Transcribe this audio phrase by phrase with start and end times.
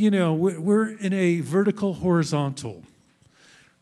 [0.00, 2.84] you know, we're in a vertical horizontal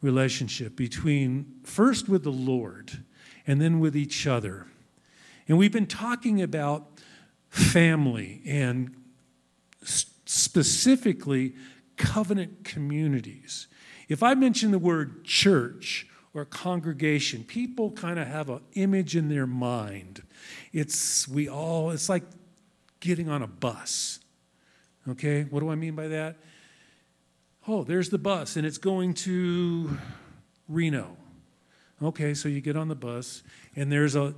[0.03, 3.05] relationship between first with the Lord
[3.47, 4.67] and then with each other.
[5.47, 6.89] And we've been talking about
[7.51, 8.97] family and
[9.81, 11.55] specifically
[11.97, 13.69] covenant communities.
[14.09, 19.29] If I mention the word church or congregation, people kind of have an image in
[19.29, 20.25] their mind.
[20.73, 22.25] It's we all it's like
[22.99, 24.19] getting on a bus.
[25.11, 25.45] Okay?
[25.45, 26.37] What do I mean by that?
[27.67, 29.99] Oh, there's the bus and it's going to
[30.69, 31.17] Reno.
[32.03, 33.43] Okay, so you get on the bus
[33.75, 34.35] and there's a,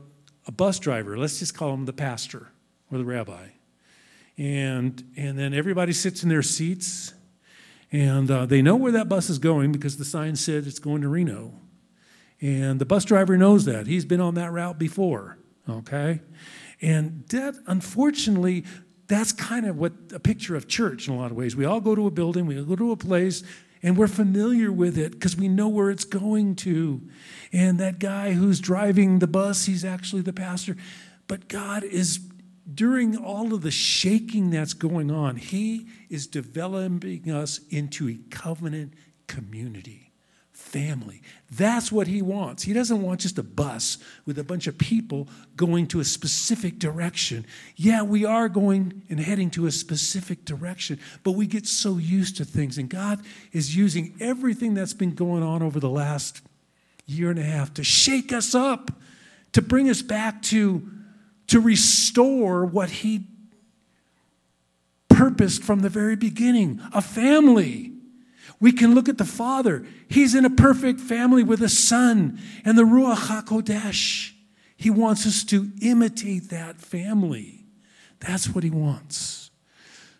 [0.46, 1.18] a bus driver.
[1.18, 2.48] Let's just call him the pastor
[2.90, 3.48] or the rabbi.
[4.38, 7.12] And, and then everybody sits in their seats
[7.92, 11.02] and uh, they know where that bus is going because the sign said it's going
[11.02, 11.52] to Reno.
[12.40, 13.86] And the bus driver knows that.
[13.86, 16.20] He's been on that route before, okay?
[16.80, 18.64] And that, unfortunately,
[19.10, 21.56] that's kind of what a picture of church in a lot of ways.
[21.56, 23.42] We all go to a building, we go to a place,
[23.82, 27.02] and we're familiar with it because we know where it's going to.
[27.52, 30.76] And that guy who's driving the bus, he's actually the pastor.
[31.26, 32.20] But God is,
[32.72, 38.94] during all of the shaking that's going on, He is developing us into a covenant
[39.26, 40.09] community
[40.70, 41.20] family.
[41.50, 42.62] That's what he wants.
[42.62, 46.78] He doesn't want just a bus with a bunch of people going to a specific
[46.78, 47.44] direction.
[47.74, 52.36] Yeah, we are going and heading to a specific direction, but we get so used
[52.36, 52.78] to things.
[52.78, 53.20] And God
[53.52, 56.40] is using everything that's been going on over the last
[57.06, 58.92] year and a half to shake us up,
[59.52, 60.88] to bring us back to,
[61.48, 63.26] to restore what he
[65.08, 67.89] purposed from the very beginning a family
[68.60, 69.86] we can look at the Father.
[70.08, 74.32] He's in a perfect family with a Son and the Ruach HaKodesh.
[74.76, 77.64] He wants us to imitate that family.
[78.20, 79.50] That's what he wants.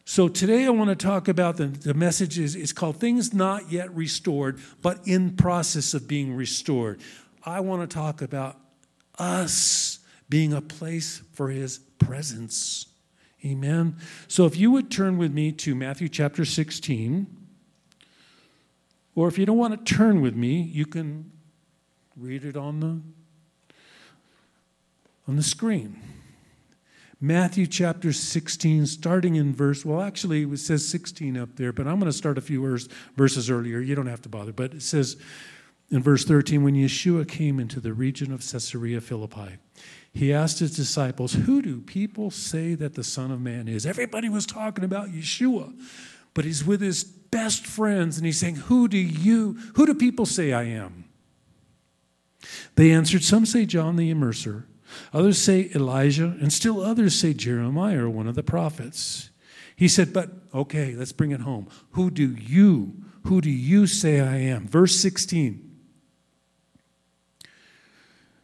[0.07, 3.71] So today I want to talk about the, the message is it's called Things Not
[3.71, 7.01] Yet Restored, but in process of being restored.
[7.45, 8.59] I want to talk about
[9.19, 9.99] us
[10.29, 12.87] being a place for his presence.
[13.45, 13.97] Amen.
[14.29, 17.40] So if you would turn with me to Matthew chapter 16.
[19.21, 21.31] Or if you don't want to turn with me, you can
[22.17, 23.03] read it on the
[25.29, 26.01] on the screen.
[27.21, 31.97] Matthew chapter 16, starting in verse, well, actually, it says 16 up there, but I'm
[32.01, 32.79] going to start a few
[33.15, 33.81] verses earlier.
[33.81, 34.55] You don't have to bother.
[34.55, 35.19] But it says
[35.91, 39.59] in verse 13, when Yeshua came into the region of Caesarea Philippi,
[40.15, 43.85] he asked his disciples, Who do people say that the Son of Man is?
[43.85, 45.75] Everybody was talking about Yeshua,
[46.35, 50.27] but he's with his best friends and he's saying, Who do you, who do people
[50.27, 51.05] say I am?
[52.77, 54.65] They answered, Some say John the Immerser,
[55.13, 59.31] others say Elijah, and still others say Jeremiah or one of the prophets.
[59.77, 61.69] He said, But okay, let's bring it home.
[61.93, 64.67] Who do you, who do you say I am?
[64.67, 65.69] Verse 16.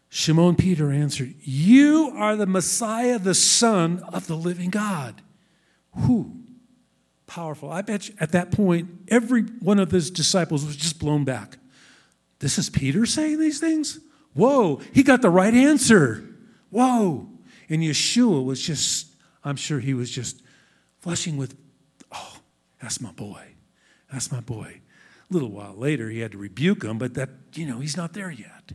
[0.09, 5.21] Shimon Peter answered, You are the Messiah, the Son of the living God.
[5.93, 6.46] Who?
[7.27, 7.71] Powerful.
[7.71, 11.59] I bet you at that point, every one of his disciples was just blown back.
[12.39, 14.01] This is Peter saying these things?
[14.35, 16.29] Whoa, he got the right answer.
[16.71, 17.29] Whoa.
[17.69, 19.09] And Yeshua was just,
[19.43, 20.43] I'm sure he was just
[21.01, 21.57] flushing with,
[22.13, 22.37] oh,
[22.81, 23.55] that's my boy.
[24.13, 24.81] That's my boy.
[25.29, 28.13] A little while later, he had to rebuke him, but that, you know, he's not
[28.13, 28.73] there yet.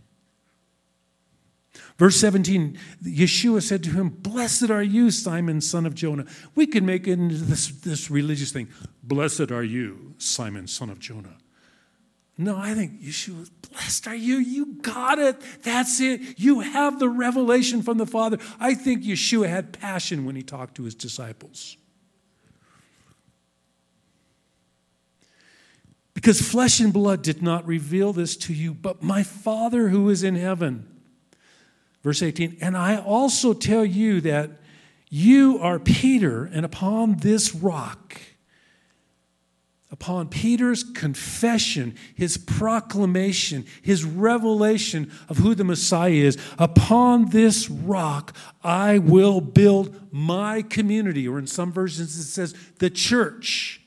[2.01, 6.25] Verse 17, Yeshua said to him, Blessed are you, Simon, son of Jonah.
[6.56, 8.69] We could make it into this, this religious thing.
[9.03, 11.38] Blessed are you, Simon, son of Jonah.
[12.40, 14.38] No, I think Yeshua, blessed are you.
[14.38, 15.40] You got it.
[15.61, 16.40] That's it.
[16.40, 18.40] You have the revelation from the Father.
[18.59, 21.78] I think Yeshua had passion when he talked to his disciples.
[26.16, 30.23] Because flesh and blood did not reveal this to you, but my Father who is
[30.23, 30.91] in heaven.
[32.03, 34.51] Verse 18, and I also tell you that
[35.09, 38.19] you are Peter, and upon this rock,
[39.91, 48.35] upon Peter's confession, his proclamation, his revelation of who the Messiah is, upon this rock
[48.64, 53.81] I will build my community, or in some versions it says the church.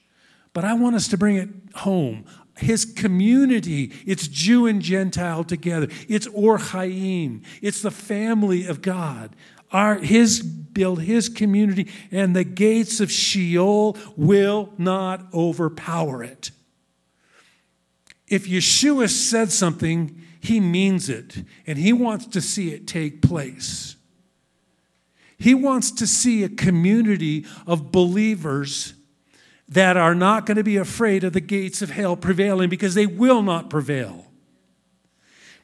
[0.52, 3.92] But I want us to bring it home his community.
[4.06, 5.88] It's Jew and Gentile together.
[6.08, 7.42] It's Or Chaim.
[7.60, 9.34] It's the family of God.
[9.72, 16.50] Our, his build his community, and the gates of Sheol will not overpower it.
[18.28, 23.96] If Yeshua said something, he means it, and he wants to see it take place.
[25.38, 28.94] He wants to see a community of believers
[29.74, 33.06] that are not going to be afraid of the gates of hell prevailing because they
[33.06, 34.26] will not prevail.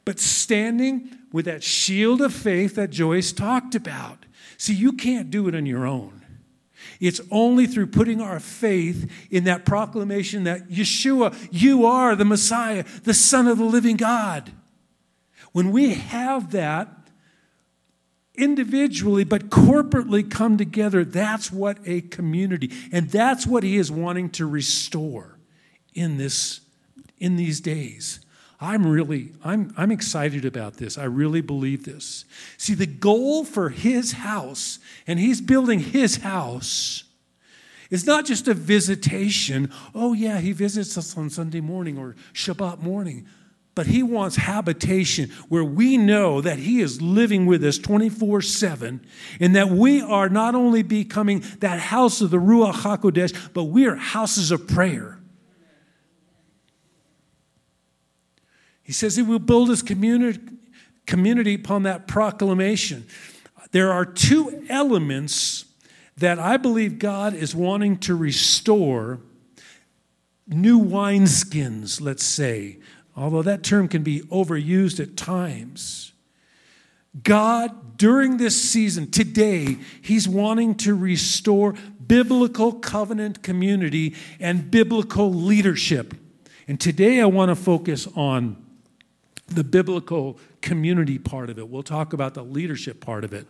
[0.03, 4.25] But standing with that shield of faith that Joyce talked about.
[4.57, 6.25] See, you can't do it on your own.
[6.99, 12.83] It's only through putting our faith in that proclamation that Yeshua, you are the Messiah,
[13.03, 14.51] the Son of the living God.
[15.53, 17.00] When we have that,
[18.35, 24.29] individually but corporately come together, that's what a community, and that's what he is wanting
[24.31, 25.37] to restore
[25.93, 26.61] in this
[27.19, 28.19] in these days.
[28.59, 30.97] I'm really I'm I'm excited about this.
[30.97, 32.25] I really believe this.
[32.57, 37.03] See, the goal for his house, and he's building his house,
[37.89, 39.71] is not just a visitation.
[39.95, 43.27] Oh yeah, he visits us on Sunday morning or Shabbat morning
[43.73, 49.05] but he wants habitation where we know that he is living with us 24 7
[49.39, 53.85] and that we are not only becoming that house of the Ruach HaKodesh, but we
[53.85, 55.19] are houses of prayer.
[58.83, 60.41] He says he will build his community,
[61.05, 63.07] community upon that proclamation.
[63.71, 65.63] There are two elements
[66.17, 69.21] that I believe God is wanting to restore
[70.45, 72.79] new wineskins, let's say,
[73.15, 76.13] although that term can be overused at times.
[77.23, 81.75] God, during this season, today, He's wanting to restore
[82.05, 86.13] biblical covenant community and biblical leadership.
[86.67, 88.55] And today I want to focus on
[89.47, 91.67] the biblical community part of it.
[91.67, 93.45] We'll talk about the leadership part of it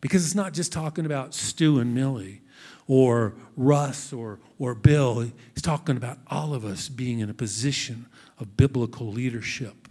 [0.00, 2.40] because it's not just talking about Stu and Millie
[2.88, 5.20] or Russ or, or Bill.
[5.20, 8.06] He's talking about all of us being in a position
[8.40, 9.88] of biblical leadership.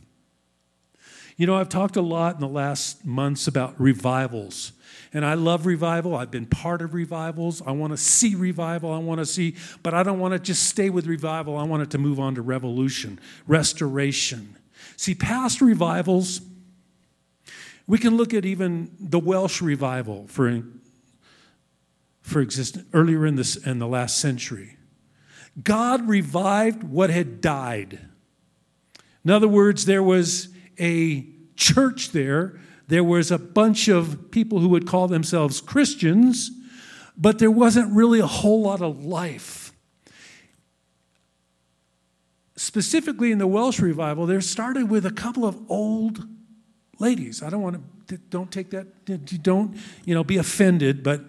[1.38, 4.72] You know, I've talked a lot in the last months about revivals.
[5.14, 6.16] And I love revival.
[6.16, 7.62] I've been part of revivals.
[7.62, 8.92] I want to see revival.
[8.92, 11.56] I want to see, but I don't want to just stay with revival.
[11.58, 14.56] I want it to move on to revolution, restoration.
[14.96, 16.42] See, past revivals,
[17.86, 20.64] we can look at even the Welsh revival for,
[22.22, 24.76] for existence earlier in, this, in the last century.
[25.64, 28.00] God revived what had died.
[29.28, 30.48] In other words, there was
[30.80, 31.28] a
[31.58, 32.58] church there,
[32.88, 36.50] there was a bunch of people who would call themselves Christians,
[37.18, 39.74] but there wasn't really a whole lot of life.
[42.56, 46.26] Specifically in the Welsh revival, there started with a couple of old
[46.98, 47.44] ladies.
[47.44, 48.88] I don't want to don't take that
[49.44, 49.76] don't
[50.06, 51.26] you know be offended, but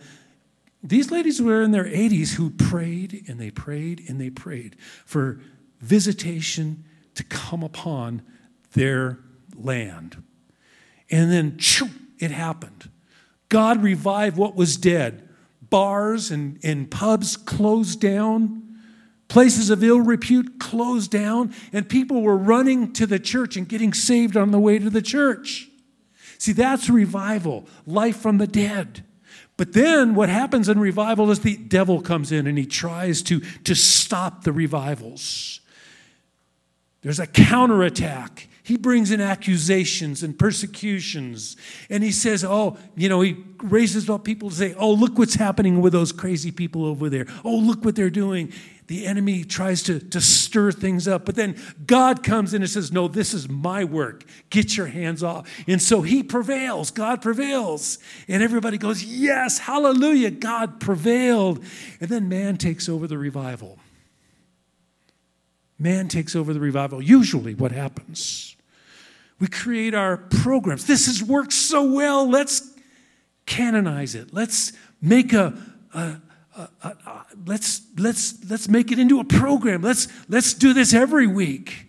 [0.85, 5.41] these ladies were in their 80s who prayed and they prayed and they prayed for
[5.81, 6.85] visitation
[7.19, 8.23] to come upon
[8.75, 9.19] their
[9.57, 10.23] land.
[11.11, 12.89] And then choo, it happened.
[13.49, 15.29] God revived what was dead.
[15.61, 18.63] Bars and, and pubs closed down.
[19.27, 23.93] Places of ill repute closed down, and people were running to the church and getting
[23.93, 25.69] saved on the way to the church.
[26.39, 29.05] See, that's revival, life from the dead.
[29.57, 33.41] But then what happens in revival is the devil comes in and he tries to,
[33.65, 35.61] to stop the revivals.
[37.03, 38.49] There's a counterattack.
[38.69, 41.57] He brings in accusations and persecutions.
[41.89, 45.37] And he says, Oh, you know, he raises up people to say, Oh, look what's
[45.37, 47.27] happening with those crazy people over there.
[47.45, 48.53] Oh, look what they're doing.
[48.89, 51.25] The enemy tries to, to stir things up.
[51.25, 51.57] But then
[51.87, 54.25] God comes in and says, No, this is my work.
[54.51, 55.49] Get your hands off.
[55.67, 56.91] And so he prevails.
[56.91, 57.99] God prevails.
[58.29, 60.31] And everybody goes, Yes, hallelujah.
[60.31, 61.65] God prevailed.
[62.01, 63.78] And then man takes over the revival.
[65.79, 67.01] Man takes over the revival.
[67.01, 68.57] Usually, what happens?
[69.39, 70.87] We create our programs.
[70.87, 72.29] This has worked so well.
[72.29, 72.69] Let's
[73.47, 74.35] canonize it.
[74.35, 75.57] Let's make a,
[75.95, 76.17] a,
[76.57, 79.83] a, a, let's let's let's make it into a program.
[79.83, 81.87] Let's let's do this every week.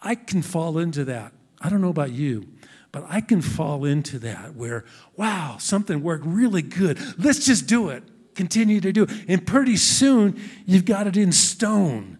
[0.00, 1.32] I can fall into that.
[1.60, 2.48] I don't know about you,
[2.90, 4.84] but I can fall into that where
[5.16, 6.98] wow, something worked really good.
[7.18, 8.02] Let's just do it.
[8.34, 9.10] Continue to do it.
[9.28, 12.17] And pretty soon you've got it in stone.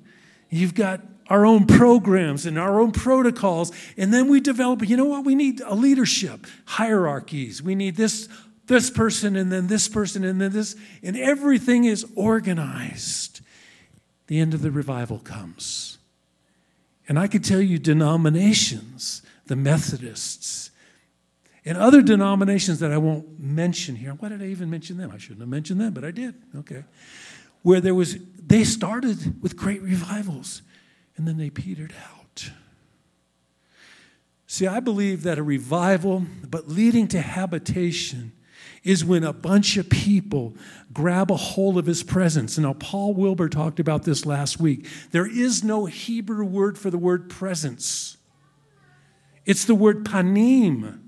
[0.51, 3.73] You've got our own programs and our own protocols.
[3.97, 5.25] And then we develop, you know what?
[5.25, 7.63] We need a leadership, hierarchies.
[7.63, 8.29] We need this,
[8.67, 10.77] this person and then this person and then this.
[11.03, 13.41] And everything is organized.
[14.27, 15.99] The end of the revival comes.
[17.09, 20.71] And I can tell you denominations, the Methodists,
[21.65, 24.13] and other denominations that I won't mention here.
[24.13, 25.11] Why did I even mention them?
[25.13, 26.35] I shouldn't have mentioned them, but I did.
[26.57, 26.85] Okay
[27.63, 30.63] where there was, they started with great revivals
[31.17, 32.51] and then they petered out.
[34.47, 38.33] See, I believe that a revival, but leading to habitation,
[38.83, 40.57] is when a bunch of people
[40.93, 42.57] grab a hold of his presence.
[42.57, 44.87] Now, Paul Wilbur talked about this last week.
[45.11, 48.17] There is no Hebrew word for the word presence,
[49.45, 51.01] it's the word panim,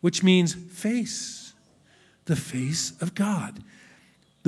[0.00, 1.52] which means face,
[2.24, 3.62] the face of God.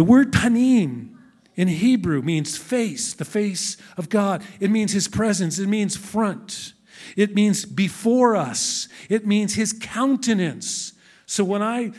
[0.00, 1.10] The word panim
[1.56, 4.42] in Hebrew means face, the face of God.
[4.58, 6.72] It means his presence, it means front,
[7.18, 10.94] it means before us, it means his countenance.
[11.26, 11.92] So when I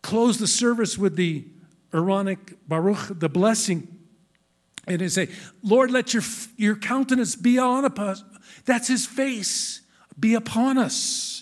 [0.00, 1.48] close the service with the
[1.92, 3.88] Aaronic Baruch, the blessing,
[4.86, 5.28] and I say,
[5.64, 6.22] Lord, let your,
[6.56, 8.22] your countenance be on us.
[8.64, 9.80] That's his face,
[10.16, 11.35] be upon us.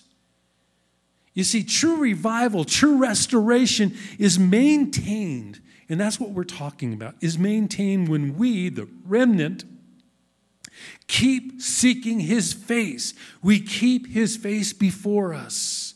[1.34, 7.38] You see, true revival, true restoration is maintained, and that's what we're talking about, is
[7.38, 9.64] maintained when we, the remnant,
[11.08, 13.14] keep seeking his face.
[13.42, 15.94] We keep his face before us.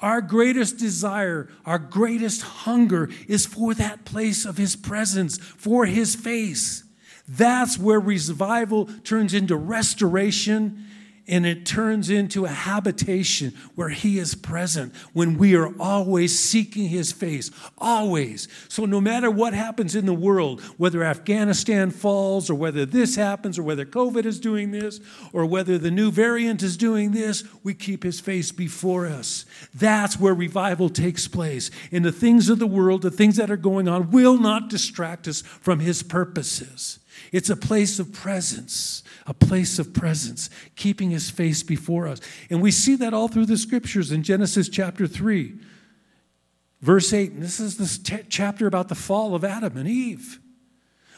[0.00, 6.14] Our greatest desire, our greatest hunger is for that place of His presence, for His
[6.14, 6.84] face.
[7.26, 10.84] That's where revival turns into restoration
[11.26, 16.88] and it turns into a habitation where He is present when we are always seeking
[16.88, 18.46] His face, always.
[18.68, 23.58] So, no matter what happens in the world, whether Afghanistan falls, or whether this happens,
[23.58, 25.00] or whether COVID is doing this,
[25.32, 29.46] or whether the new variant is doing this, we keep His face before us.
[29.74, 31.70] That's where revival takes place.
[31.90, 35.26] And the things of the world, the things that are going on, will not distract
[35.26, 36.98] us from His purposes.
[37.34, 42.20] It's a place of presence, a place of presence, keeping his face before us.
[42.48, 45.52] And we see that all through the scriptures in Genesis chapter 3,
[46.80, 47.32] verse 8.
[47.32, 50.38] And this is this t- chapter about the fall of Adam and Eve.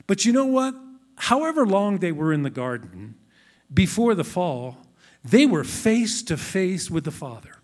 [0.07, 0.75] But you know what?
[1.17, 3.17] However long they were in the garden
[3.75, 4.79] before the fall,
[5.23, 7.57] they were face to face with the Father.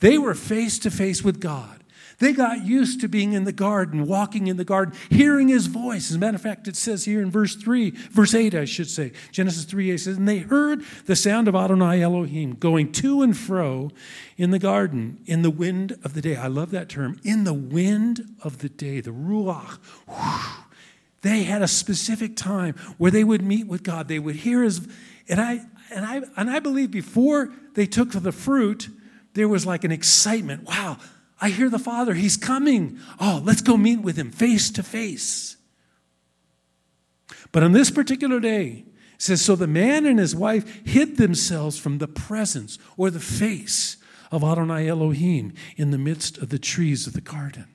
[0.00, 1.77] They were face to face with God.
[2.18, 6.10] They got used to being in the garden, walking in the garden, hearing his voice.
[6.10, 8.90] As a matter of fact, it says here in verse 3, verse 8, I should
[8.90, 13.22] say, Genesis 3 8 says, And they heard the sound of Adonai Elohim going to
[13.22, 13.92] and fro
[14.36, 16.34] in the garden in the wind of the day.
[16.34, 17.20] I love that term.
[17.22, 19.78] In the wind of the day, the Ruach.
[20.08, 20.64] Whew.
[21.22, 24.08] They had a specific time where they would meet with God.
[24.08, 24.86] They would hear his,
[25.28, 25.60] and I,
[25.90, 28.88] and I, and I believe before they took the fruit,
[29.34, 30.64] there was like an excitement.
[30.64, 30.98] Wow,
[31.40, 32.98] I hear the Father, He's coming.
[33.20, 35.56] Oh, let's go meet with Him face to face.
[37.52, 41.78] But on this particular day, it says, So the man and his wife hid themselves
[41.78, 43.96] from the presence or the face
[44.30, 47.66] of Adonai Elohim in the midst of the trees of the garden.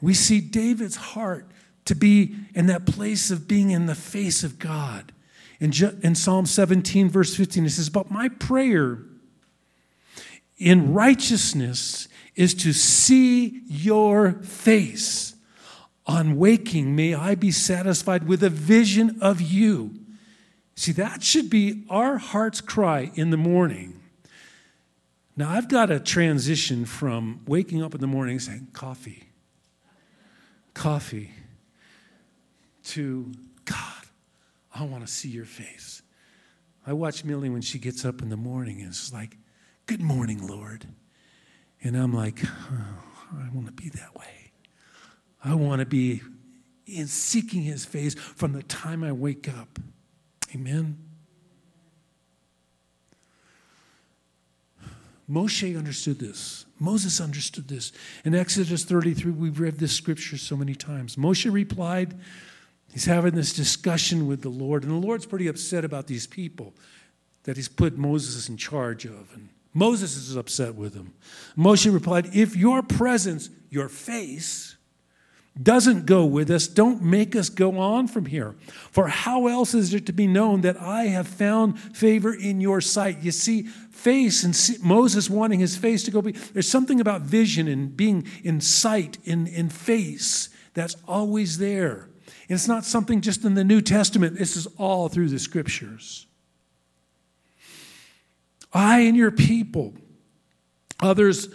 [0.00, 1.50] We see David's heart
[1.86, 5.12] to be in that place of being in the face of God.
[5.58, 5.72] In,
[6.02, 9.00] in Psalm 17, verse 15, it says, But my prayer
[10.58, 15.34] in righteousness is to see your face.
[16.06, 19.94] On waking, may I be satisfied with a vision of you.
[20.76, 24.00] See, that should be our heart's cry in the morning.
[25.36, 29.24] Now, I've got to transition from waking up in the morning saying, coffee,
[30.74, 31.32] coffee,
[32.84, 33.32] to
[33.64, 34.04] God,
[34.72, 36.02] I want to see your face.
[36.86, 39.36] I watch Millie when she gets up in the morning and it's like,
[39.86, 40.84] Good morning, Lord.
[41.82, 44.52] And I'm like, oh, I want to be that way.
[45.44, 46.22] I want to be
[46.86, 49.78] in seeking his face from the time I wake up.
[50.52, 50.98] Amen.
[55.30, 56.66] Moshe understood this.
[56.80, 57.92] Moses understood this.
[58.24, 61.14] In Exodus 33, we've read this scripture so many times.
[61.16, 62.18] Moshe replied,
[62.92, 66.74] he's having this discussion with the Lord, and the Lord's pretty upset about these people
[67.44, 69.30] that he's put Moses in charge of.
[69.34, 71.12] And Moses is upset with him.
[71.54, 74.74] Moshe replied, If your presence, your face,
[75.62, 78.54] doesn't go with us, don't make us go on from here.
[78.90, 82.80] For how else is it to be known that I have found favor in your
[82.80, 83.18] sight?
[83.22, 86.22] You see, face and see, Moses wanting his face to go.
[86.22, 92.08] Be, there's something about vision and being in sight, in, in face, that's always there.
[92.48, 96.26] And it's not something just in the New Testament, this is all through the scriptures.
[98.76, 99.94] I and your people.
[101.00, 101.48] Others,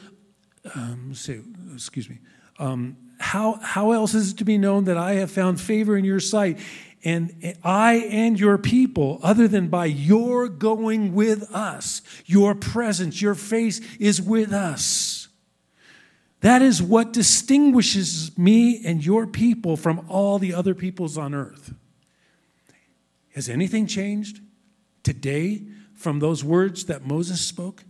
[0.73, 1.39] um, say,
[1.73, 2.17] excuse me,
[2.57, 6.03] um, how, how else is it to be known that I have found favor in
[6.03, 6.57] your sight?
[7.03, 13.35] And I and your people, other than by your going with us, your presence, your
[13.35, 15.27] face is with us.
[16.41, 21.75] That is what distinguishes me and your people from all the other peoples on earth.
[23.35, 24.41] Has anything changed?
[25.03, 25.61] Today,
[26.01, 27.83] from those words that Moses spoke?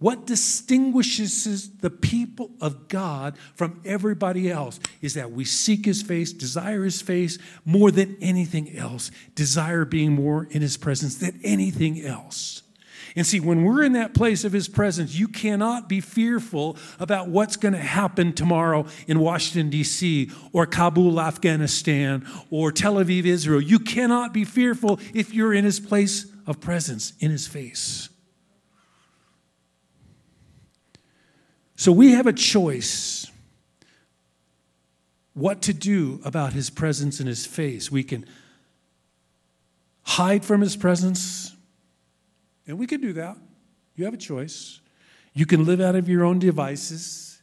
[0.00, 6.32] What distinguishes the people of God from everybody else is that we seek His face,
[6.32, 12.00] desire His face more than anything else, desire being more in His presence than anything
[12.00, 12.62] else.
[13.16, 17.28] And see, when we're in that place of His presence, you cannot be fearful about
[17.28, 23.60] what's going to happen tomorrow in Washington, D.C., or Kabul, Afghanistan, or Tel Aviv, Israel.
[23.60, 28.08] You cannot be fearful if you're in His place of presence, in His face.
[31.76, 33.30] So we have a choice
[35.38, 37.92] what to do about his presence in his face.
[37.92, 38.26] We can
[40.02, 41.54] hide from his presence,
[42.66, 43.36] and we can do that.
[43.94, 44.80] You have a choice.
[45.34, 47.40] You can live out of your own devices,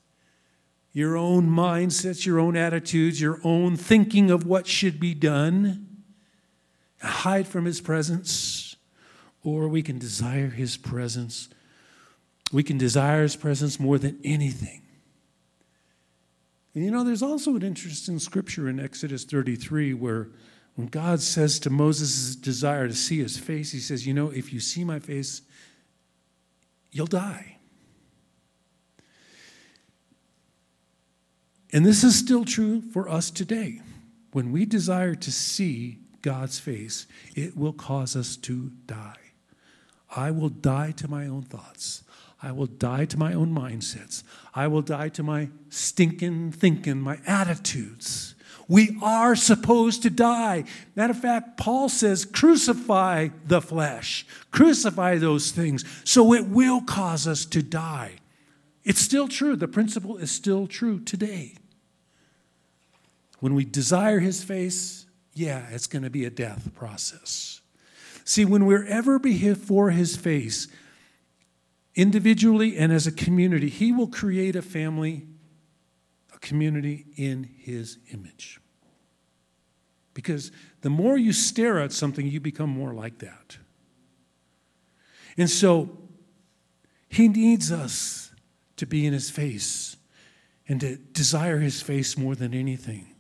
[0.92, 5.88] your own mindsets, your own attitudes, your own thinking of what should be done,
[7.02, 8.65] hide from his presence,
[9.46, 11.48] or we can desire his presence
[12.52, 14.82] we can desire his presence more than anything.
[16.74, 20.30] And you know, there's also an interesting scripture in Exodus 33 where
[20.76, 24.52] when God says to Moses' desire to see his face, he says, You know, if
[24.52, 25.42] you see my face,
[26.92, 27.58] you'll die.
[31.72, 33.82] And this is still true for us today.
[34.32, 39.25] When we desire to see God's face, it will cause us to die.
[40.16, 42.04] I will die to my own thoughts.
[42.42, 44.24] I will die to my own mindsets.
[44.54, 48.36] I will die to my stinking thinking, my attitudes.
[48.68, 50.66] We are supposed to die.
[50.96, 57.28] Matter of fact, Paul says, crucify the flesh, crucify those things, so it will cause
[57.28, 58.14] us to die.
[58.84, 59.56] It's still true.
[59.56, 61.56] The principle is still true today.
[63.40, 67.62] When we desire his face, yeah, it's going to be a death process.
[68.26, 70.68] See, when we're ever before his face,
[71.96, 75.26] individually and as a community, He will create a family,
[76.34, 78.60] a community in His image.
[80.14, 80.52] Because
[80.82, 83.58] the more you stare at something, you become more like that.
[85.38, 85.98] And so,
[87.08, 88.32] He needs us
[88.78, 89.96] to be in His face
[90.68, 93.16] and to desire His face more than anything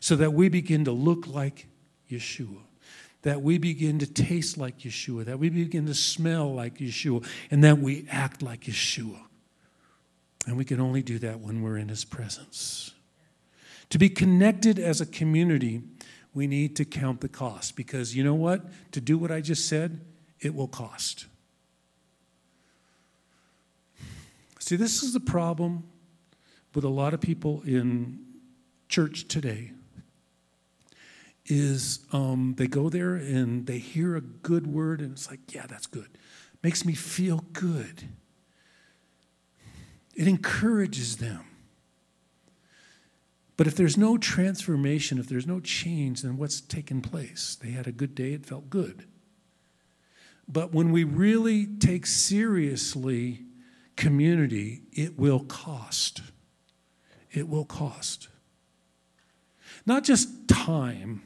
[0.00, 1.66] so that we begin to look like
[2.10, 2.63] Yeshua
[3.24, 7.64] that we begin to taste like Yeshua, that we begin to smell like Yeshua, and
[7.64, 9.18] that we act like Yeshua.
[10.46, 12.92] And we can only do that when we're in His presence.
[13.90, 15.82] To be connected as a community,
[16.34, 18.62] we need to count the cost because you know what?
[18.92, 20.02] To do what I just said,
[20.40, 21.26] it will cost.
[24.58, 25.84] See, this is the problem
[26.74, 28.18] with a lot of people in
[28.88, 29.72] church today
[31.46, 35.66] is um, they go there and they hear a good word and it's like, yeah,
[35.66, 36.08] that's good.
[36.62, 38.04] Makes me feel good.
[40.14, 41.44] It encourages them.
[43.56, 47.56] But if there's no transformation, if there's no change, then what's taken place?
[47.60, 49.06] They had a good day, it felt good.
[50.48, 53.42] But when we really take seriously
[53.96, 56.22] community, it will cost.
[57.32, 58.28] It will cost.
[59.86, 61.22] Not just time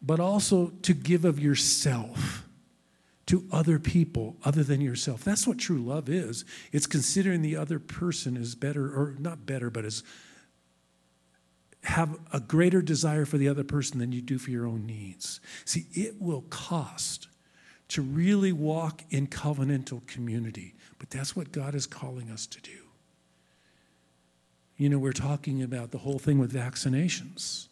[0.00, 2.44] but also to give of yourself
[3.26, 5.22] to other people other than yourself.
[5.22, 6.44] That's what true love is.
[6.72, 10.02] It's considering the other person as better, or not better, but as
[11.84, 15.40] have a greater desire for the other person than you do for your own needs.
[15.64, 17.28] See, it will cost
[17.88, 22.70] to really walk in covenantal community, but that's what God is calling us to do.
[24.76, 27.67] You know, we're talking about the whole thing with vaccinations.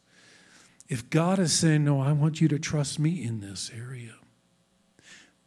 [0.89, 4.15] If God is saying, No, I want you to trust me in this area,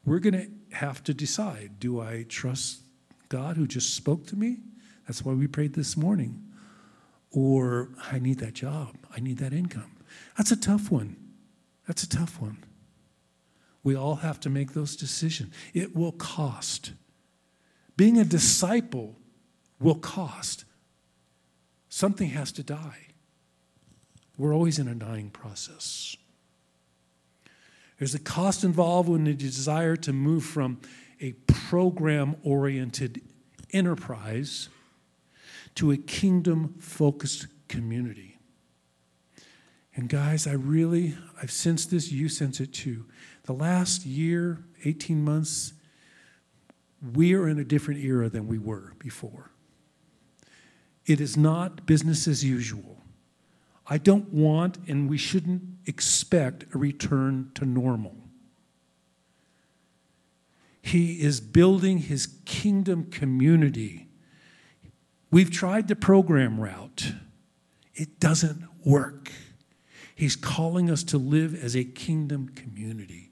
[0.06, 2.82] we're going to have to decide do I trust
[3.30, 4.60] God who just spoke to me?
[5.08, 6.43] That's why we prayed this morning.
[7.32, 9.97] Or I need that job, I need that income.
[10.38, 11.15] That's a tough one.
[11.88, 12.63] That's a tough one.
[13.84, 15.54] We all have to make those decisions.
[15.73, 16.93] It will cost.
[17.95, 19.15] Being a disciple
[19.80, 20.65] will cost.
[21.88, 23.08] Something has to die.
[24.39, 26.15] We're always in a dying process.
[27.99, 30.80] There's a cost involved when the desire to move from
[31.19, 33.21] a program oriented
[33.71, 34.69] enterprise
[35.75, 38.39] to a kingdom focused community.
[39.93, 43.06] And guys, I really, I've sensed this, you sense it too.
[43.43, 45.73] The last year, 18 months,
[47.13, 49.52] we are in a different era than we were before.
[51.06, 52.98] It is not business as usual.
[53.89, 58.15] I don't want and we shouldn't expect a return to normal.
[60.82, 64.08] He is building his kingdom community.
[65.32, 67.13] We've tried the program route,
[67.95, 69.32] it doesn't work.
[70.15, 73.32] He's calling us to live as a kingdom community.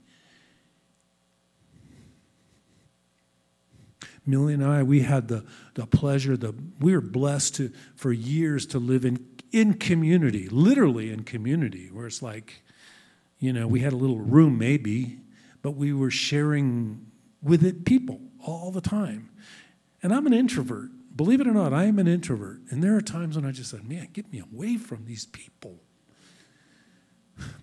[4.24, 5.44] Millie and I, we had the,
[5.74, 11.10] the pleasure, the, we were blessed to, for years to live in, in community, literally
[11.10, 12.62] in community, where it's like,
[13.38, 15.20] you know, we had a little room maybe,
[15.62, 17.06] but we were sharing
[17.42, 19.30] with it people all the time.
[20.02, 20.90] And I'm an introvert.
[21.14, 22.60] Believe it or not, I am an introvert.
[22.70, 25.80] And there are times when I just said, man, get me away from these people.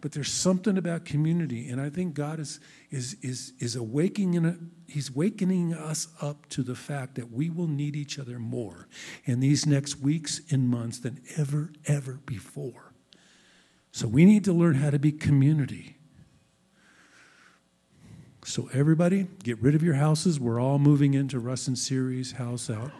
[0.01, 2.59] But there's something about community, and I think God is,
[2.91, 7.95] is, is, is awakening, He's wakening us up to the fact that we will need
[7.95, 8.87] each other more
[9.25, 12.93] in these next weeks and months than ever, ever before.
[13.91, 15.95] So we need to learn how to be community.
[18.43, 20.39] So, everybody, get rid of your houses.
[20.39, 22.91] We're all moving into Russ and Siri's house out.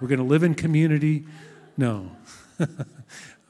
[0.00, 1.26] We're going to live in community.
[1.76, 2.16] No.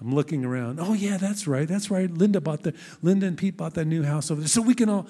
[0.01, 0.79] I'm looking around.
[0.79, 1.67] Oh, yeah, that's right.
[1.67, 2.11] That's right.
[2.11, 4.49] Linda bought the, Linda and Pete bought that new house over there.
[4.49, 5.07] So we can all,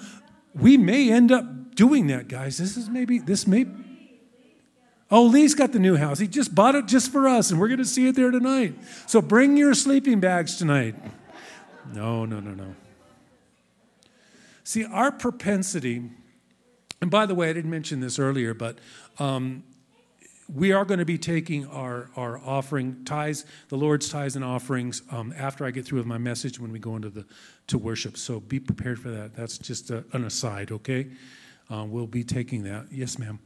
[0.55, 2.57] we may end up doing that, guys.
[2.57, 3.65] This is maybe, this may,
[5.11, 6.19] oh, Lee's got the new house.
[6.19, 8.75] He just bought it just for us, and we're going to see it there tonight.
[9.07, 10.95] So bring your sleeping bags tonight.
[11.93, 12.75] No, no, no, no.
[14.63, 16.09] See, our propensity,
[17.01, 18.79] and by the way, I didn't mention this earlier, but
[19.19, 19.63] um,
[20.47, 25.01] we are going to be taking our, our offering tithes, the Lord's tithes and offerings,
[25.11, 27.25] um, after I get through with my message when we go into the
[27.67, 28.17] to worship.
[28.17, 29.35] So be prepared for that.
[29.35, 31.07] That's just a, an aside, okay?
[31.69, 32.85] Uh, we'll be taking that.
[32.91, 33.39] Yes, ma'am.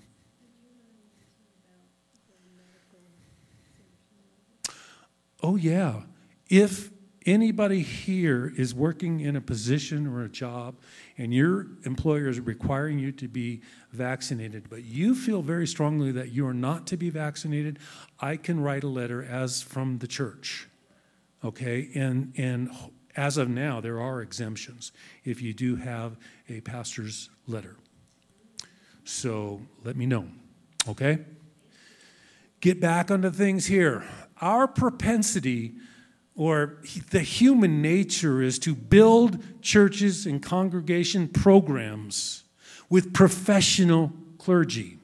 [5.43, 6.01] Oh yeah.
[6.49, 6.91] If
[7.25, 10.75] anybody here is working in a position or a job
[11.17, 16.31] and your employer is requiring you to be vaccinated, but you feel very strongly that
[16.31, 17.79] you are not to be vaccinated,
[18.19, 20.67] I can write a letter as from the church.
[21.43, 21.89] Okay?
[21.95, 22.69] And and
[23.15, 24.91] as of now, there are exemptions
[25.25, 26.17] if you do have
[26.49, 27.75] a pastor's letter.
[29.03, 30.27] So let me know.
[30.88, 31.19] Okay?
[32.62, 34.03] Get back onto things here.
[34.39, 35.73] Our propensity
[36.41, 36.80] or
[37.12, 42.45] the human nature is to build churches and congregation programs
[42.89, 44.97] with professional clergy.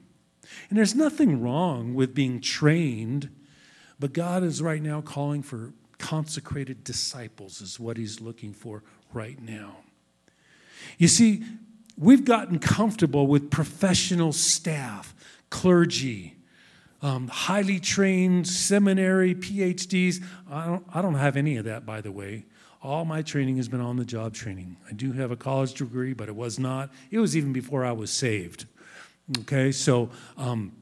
[0.68, 3.30] And there's nothing wrong with being trained,
[4.00, 9.40] but God is right now calling for consecrated disciples, is what He's looking for right
[9.40, 9.76] now.
[10.98, 11.44] You see,
[11.96, 15.14] we've gotten comfortable with professional staff,
[15.50, 16.34] clergy,
[17.02, 20.22] um, highly trained seminary PhDs.
[20.50, 22.44] I don't, I don't have any of that, by the way.
[22.82, 24.76] All my training has been on the job training.
[24.88, 27.92] I do have a college degree, but it was not, it was even before I
[27.92, 28.66] was saved.
[29.40, 30.72] Okay, so, um,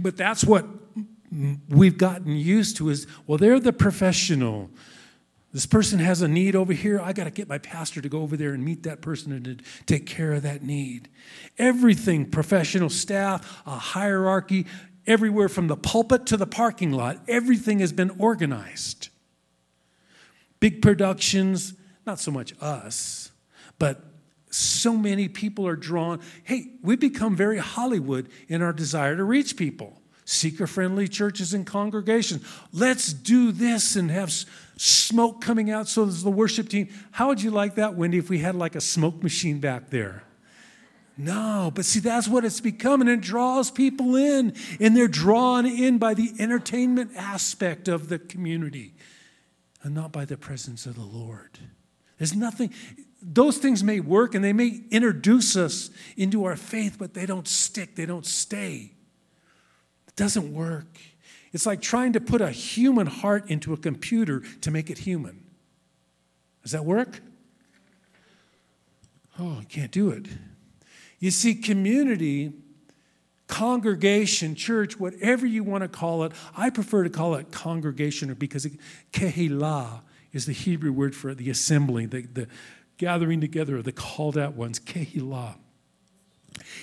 [0.00, 0.66] but that's what
[1.68, 4.70] we've gotten used to is, well, they're the professional.
[5.52, 7.00] This person has a need over here.
[7.00, 9.44] I got to get my pastor to go over there and meet that person and
[9.44, 11.08] to take care of that need.
[11.58, 14.66] Everything professional staff, a hierarchy,
[15.06, 19.08] everywhere from the pulpit to the parking lot, everything has been organized.
[20.60, 21.74] Big productions,
[22.06, 23.32] not so much us,
[23.78, 24.04] but
[24.50, 26.20] so many people are drawn.
[26.44, 30.00] Hey, we become very Hollywood in our desire to reach people.
[30.24, 32.44] Seeker friendly churches and congregations.
[32.72, 34.32] Let's do this and have
[34.76, 36.88] smoke coming out so there's the worship team.
[37.10, 40.22] How would you like that, Wendy, if we had like a smoke machine back there?
[41.16, 45.66] No, but see, that's what it's become, and it draws people in, and they're drawn
[45.66, 48.94] in by the entertainment aspect of the community
[49.82, 51.58] and not by the presence of the Lord.
[52.18, 52.72] There's nothing,
[53.20, 57.48] those things may work and they may introduce us into our faith, but they don't
[57.48, 58.92] stick, they don't stay.
[60.06, 60.98] It doesn't work.
[61.52, 65.44] It's like trying to put a human heart into a computer to make it human.
[66.62, 67.20] Does that work?
[69.38, 70.26] Oh, I can't do it.
[71.22, 72.52] You see, community,
[73.46, 78.66] congregation, church, whatever you want to call it, I prefer to call it congregation because
[79.12, 80.00] kehilah
[80.32, 82.48] is the Hebrew word for the assembly, the, the
[82.96, 85.54] gathering together of the called out ones, kehilah.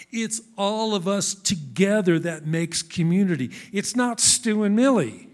[0.09, 3.51] It's all of us together that makes community.
[3.73, 5.27] It's not Stu and Millie.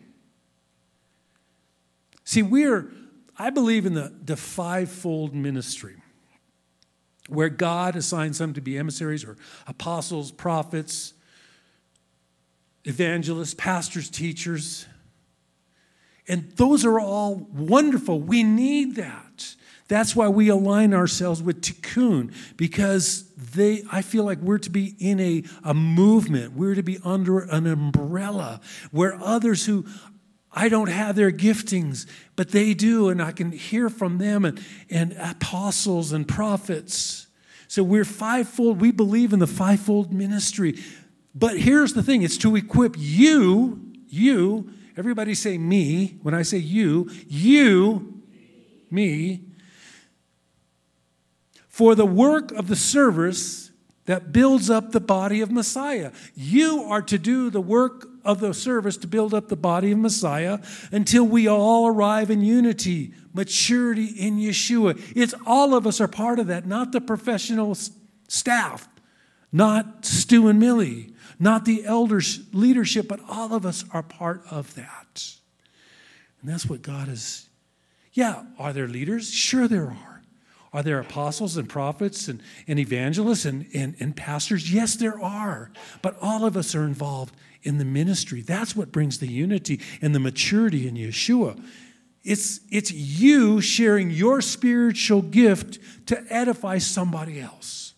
[2.23, 2.91] See, we're,
[3.37, 5.97] I believe in the, the fivefold ministry
[7.27, 11.13] where God assigns some to be emissaries or apostles, prophets,
[12.83, 14.85] evangelists, pastors, teachers.
[16.27, 18.19] And those are all wonderful.
[18.19, 19.55] We need that.
[19.87, 24.95] That's why we align ourselves with Tikkun, because they, I feel like we're to be
[24.97, 28.61] in a, a movement, we're to be under an umbrella
[28.91, 29.85] where others who
[30.55, 34.59] I don't have their giftings, but they do, and I can hear from them and,
[34.89, 37.27] and apostles and prophets.
[37.67, 40.79] So we're fivefold, we believe in the fivefold ministry.
[41.35, 46.17] But here's the thing it's to equip you, you, everybody say me.
[46.21, 48.23] When I say you, you,
[48.89, 49.41] me,
[51.67, 53.64] for the work of the service
[54.05, 56.11] that builds up the body of Messiah.
[56.35, 59.99] You are to do the work of the service to build up the body of
[59.99, 60.59] Messiah
[60.91, 64.99] until we all arrive in unity, maturity in Yeshua.
[65.15, 67.75] It's all of us are part of that, not the professional
[68.27, 68.87] staff,
[69.51, 74.73] not Stu and Millie, not the elders leadership, but all of us are part of
[74.75, 75.35] that.
[76.41, 77.47] And that's what God is.
[78.13, 79.31] Yeah, are there leaders?
[79.31, 80.14] Sure, there are.
[80.75, 84.73] Are there apostles and prophets and, and evangelists and, and, and pastors?
[84.73, 85.71] Yes, there are.
[86.01, 87.33] But all of us are involved
[87.63, 88.41] in the ministry.
[88.41, 91.57] That's what brings the unity and the maturity in Yeshua.
[92.25, 97.93] It's, it's you sharing your spiritual gift to edify somebody else.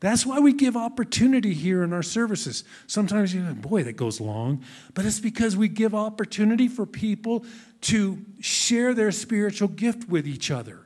[0.00, 2.64] That's why we give opportunity here in our services.
[2.86, 4.62] Sometimes you go, boy, that goes long.
[4.92, 7.46] But it's because we give opportunity for people
[7.82, 10.83] to share their spiritual gift with each other.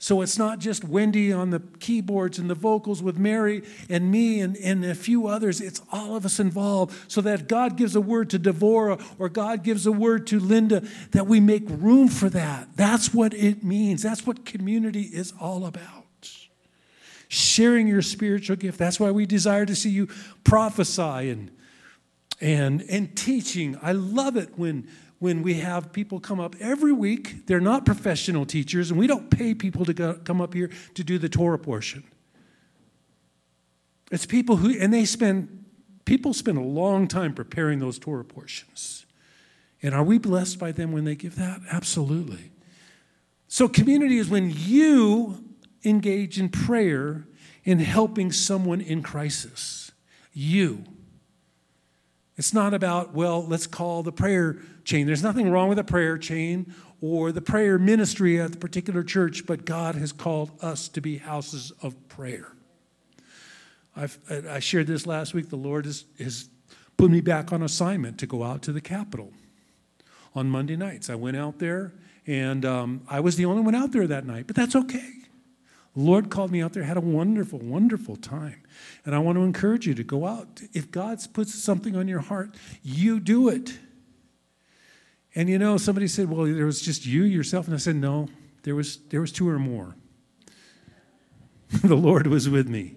[0.00, 4.40] So it's not just Wendy on the keyboards and the vocals with Mary and me
[4.40, 5.60] and, and a few others.
[5.60, 9.64] It's all of us involved so that God gives a word to Devorah or God
[9.64, 12.68] gives a word to Linda, that we make room for that.
[12.76, 14.00] That's what it means.
[14.00, 16.04] That's what community is all about.
[17.26, 18.78] Sharing your spiritual gift.
[18.78, 20.08] That's why we desire to see you
[20.44, 21.50] prophesy and,
[22.40, 23.76] and, and teaching.
[23.82, 27.46] I love it when when we have people come up every week.
[27.46, 31.04] They're not professional teachers, and we don't pay people to go, come up here to
[31.04, 32.04] do the Torah portion.
[34.10, 35.64] It's people who, and they spend,
[36.04, 39.06] people spend a long time preparing those Torah portions.
[39.82, 41.60] And are we blessed by them when they give that?
[41.70, 42.50] Absolutely.
[43.46, 45.44] So, community is when you
[45.84, 47.26] engage in prayer
[47.64, 49.92] in helping someone in crisis.
[50.32, 50.84] You.
[52.38, 55.06] It's not about, well, let's call the prayer chain.
[55.06, 59.44] There's nothing wrong with a prayer chain or the prayer ministry at the particular church,
[59.44, 62.52] but God has called us to be houses of prayer.
[63.96, 65.50] I've, I shared this last week.
[65.50, 66.48] The Lord has, has
[66.96, 69.32] put me back on assignment to go out to the Capitol
[70.34, 71.10] on Monday nights.
[71.10, 71.92] I went out there,
[72.24, 75.10] and um, I was the only one out there that night, but that's okay.
[75.98, 78.62] Lord called me out there, had a wonderful, wonderful time.
[79.04, 80.62] And I want to encourage you to go out.
[80.72, 83.78] If God puts something on your heart, you do it.
[85.34, 87.66] And you know, somebody said, Well, there was just you, yourself.
[87.66, 88.28] And I said, No,
[88.62, 89.94] there was, there was two or more.
[91.82, 92.96] the Lord was with me.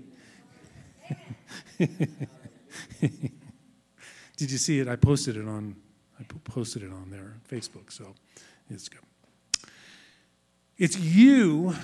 [1.80, 2.00] Did
[4.52, 4.88] you see it?
[4.88, 5.76] I posted it on
[6.22, 8.14] I posted it on there Facebook, so
[8.70, 9.00] it's good.
[10.78, 11.76] It's you,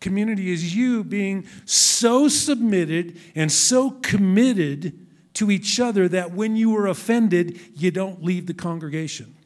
[0.00, 6.76] community is you being so submitted and so committed to each other that when you
[6.76, 9.36] are offended, you don't leave the congregation.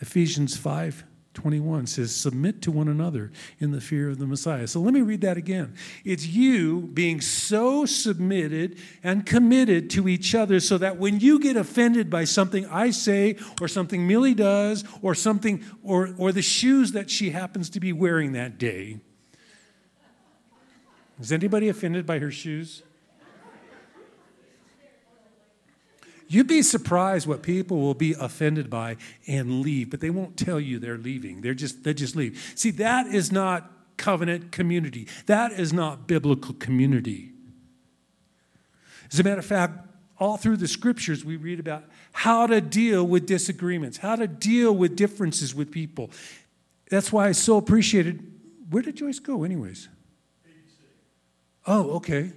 [0.00, 1.04] Ephesians 5
[1.38, 4.66] 21 says, Submit to one another in the fear of the Messiah.
[4.66, 5.72] So let me read that again.
[6.04, 11.56] It's you being so submitted and committed to each other so that when you get
[11.56, 16.90] offended by something I say or something Millie does or something or, or the shoes
[16.90, 18.98] that she happens to be wearing that day.
[21.20, 22.82] Is anybody offended by her shoes?
[26.28, 30.60] You'd be surprised what people will be offended by and leave, but they won't tell
[30.60, 31.40] you they're leaving.
[31.40, 32.52] They're just they just leave.
[32.54, 35.08] See, that is not covenant community.
[35.26, 37.32] That is not biblical community.
[39.10, 39.86] As a matter of fact,
[40.20, 44.74] all through the scriptures we read about how to deal with disagreements, how to deal
[44.74, 46.10] with differences with people.
[46.90, 48.32] That's why I so appreciated.
[48.70, 49.88] Where did Joyce go, anyways?
[51.66, 52.32] Oh, okay.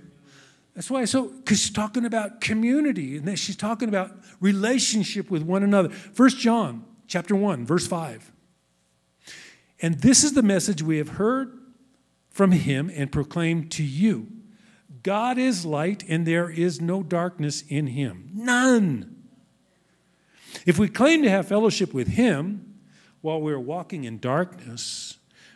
[0.76, 5.44] That's why so because she's talking about community and then she's talking about relationship with
[5.44, 5.90] one another.
[5.90, 8.32] First John chapter 1, verse 5.
[9.82, 11.58] And this is the message we have heard
[12.30, 14.28] from him and proclaimed to you.
[15.04, 18.30] God is light and there is no darkness in him.
[18.34, 19.16] None.
[20.66, 22.80] If we claim to have fellowship with him
[23.22, 25.11] while we're walking in darkness,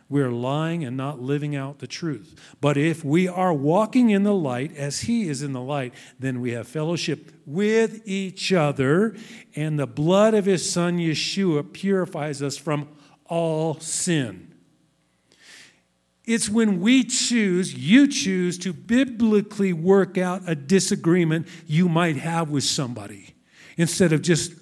[0.08, 2.36] we're lying and not living out the truth.
[2.62, 6.42] But if we are walking in the light as He is in the light, then
[6.42, 9.16] we have fellowship with each other,
[9.56, 12.88] and the blood of His Son Yeshua purifies us from
[13.26, 14.54] all sin.
[16.24, 22.50] It's when we choose, you choose to biblically work out a disagreement you might have
[22.50, 23.36] with somebody
[23.78, 24.54] instead of just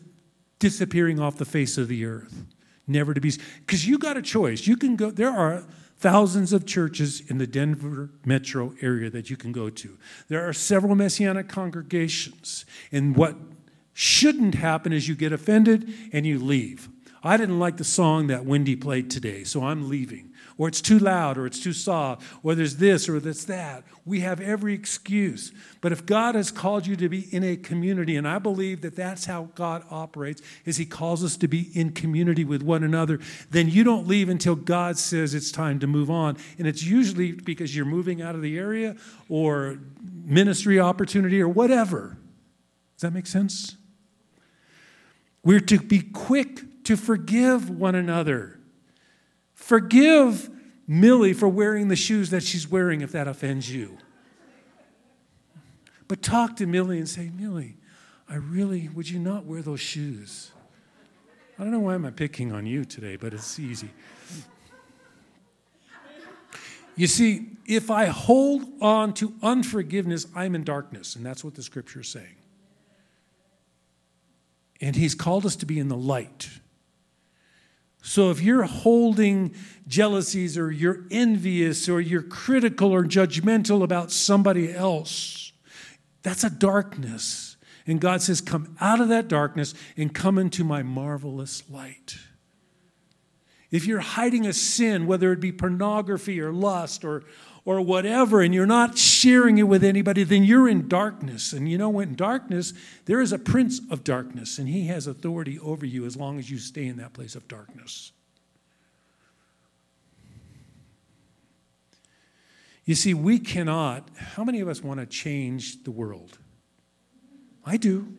[0.59, 2.45] disappearing off the face of the earth
[2.87, 4.67] never to be because you got a choice.
[4.67, 5.63] You can go there are
[5.97, 9.97] thousands of churches in the denver metro area that you can go to.
[10.27, 12.65] There are several messianic congregations.
[12.91, 13.35] And what
[13.93, 16.89] shouldn't happen is you get offended and you leave.
[17.23, 20.99] I didn't like the song that wendy played today so i'm leaving or it's too
[20.99, 23.83] loud, or it's too soft, or there's this or there's that.
[24.05, 25.51] We have every excuse.
[25.81, 28.95] But if God has called you to be in a community, and I believe that
[28.95, 33.19] that's how God operates, is He calls us to be in community with one another,
[33.49, 36.37] then you don't leave until God says it's time to move on.
[36.57, 38.95] And it's usually because you're moving out of the area
[39.29, 39.79] or
[40.25, 42.17] ministry opportunity or whatever.
[42.95, 43.75] Does that make sense?
[45.43, 48.59] We're to be quick to forgive one another.
[49.63, 50.49] Forgive
[50.89, 53.97] Millie for wearing the shoes that she's wearing if that offends you.
[56.09, 57.77] But talk to Millie and say, Millie,
[58.27, 60.51] I really, would you not wear those shoes?
[61.57, 63.89] I don't know why I'm picking on you today, but it's easy.
[66.97, 71.63] You see, if I hold on to unforgiveness, I'm in darkness, and that's what the
[71.63, 72.35] scripture is saying.
[74.81, 76.49] And he's called us to be in the light.
[78.05, 79.55] So if you're holding
[79.87, 85.53] jealousies or you're envious or you're critical or judgmental about somebody else,
[86.21, 87.55] that's a darkness.
[87.87, 92.17] And God says, Come out of that darkness and come into my marvelous light.
[93.71, 97.23] If you're hiding a sin, whether it be pornography or lust or,
[97.65, 101.53] or whatever, and you're not sharing it with anybody, then you're in darkness.
[101.53, 102.73] And you know, in darkness,
[103.05, 106.51] there is a prince of darkness, and he has authority over you as long as
[106.51, 108.11] you stay in that place of darkness.
[112.85, 116.37] You see, we cannot, how many of us want to change the world?
[117.65, 118.17] I do.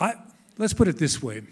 [0.00, 0.14] I,
[0.58, 1.42] let's put it this way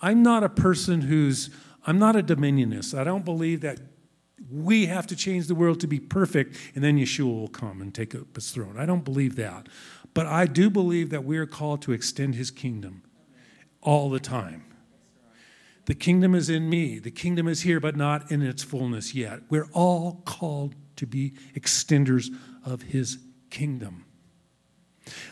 [0.00, 1.50] I'm not a person who's,
[1.86, 2.98] I'm not a dominionist.
[2.98, 3.78] I don't believe that
[4.50, 7.94] we have to change the world to be perfect, and then Yeshua will come and
[7.94, 8.76] take up his throne.
[8.78, 9.68] I don't believe that.
[10.14, 13.02] But I do believe that we are called to extend his kingdom
[13.82, 14.64] all the time.
[15.86, 16.98] The kingdom is in me.
[16.98, 19.40] The kingdom is here, but not in its fullness yet.
[19.48, 22.28] We're all called to be extenders
[22.64, 23.18] of his
[23.50, 24.04] kingdom.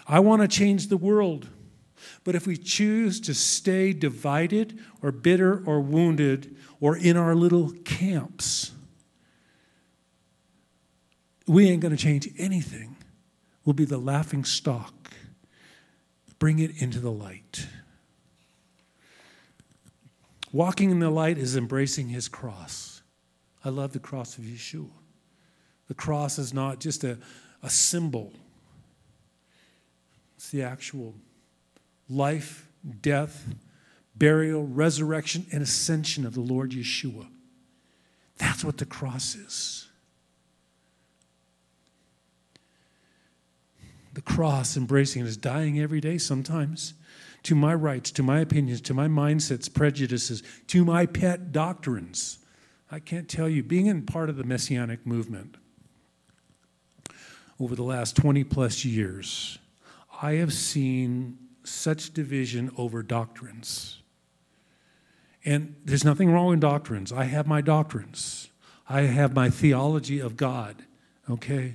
[0.07, 1.49] I want to change the world.
[2.23, 7.73] But if we choose to stay divided or bitter or wounded or in our little
[7.85, 8.73] camps,
[11.47, 12.97] we ain't going to change anything.
[13.65, 14.95] We'll be the laughing stock.
[16.39, 17.67] Bring it into the light.
[20.53, 23.03] Walking in the light is embracing his cross.
[23.65, 24.91] I love the cross of Yeshua.
[25.89, 27.19] The cross is not just a,
[27.63, 28.33] a symbol,
[30.37, 31.15] it's the actual
[32.09, 32.69] life,
[33.01, 33.55] death,
[34.15, 37.27] burial, resurrection, and ascension of the Lord Yeshua.
[38.37, 39.89] That's what the cross is.
[44.15, 46.95] The cross, embracing it, is dying every day sometimes
[47.45, 52.39] to my rights, to my opinions, to my mindsets, prejudices, to my pet doctrines.
[52.91, 55.57] I can't tell you, being in part of the Messianic movement
[57.61, 59.59] over the last 20 plus years,
[60.23, 63.99] I have seen such division over doctrines.
[65.45, 67.13] And there's nothing wrong with doctrines.
[67.13, 68.49] I have my doctrines,
[68.89, 70.85] I have my theology of God,
[71.29, 71.75] okay?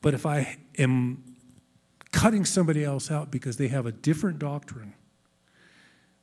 [0.00, 1.29] But if I am
[2.12, 4.94] cutting somebody else out because they have a different doctrine.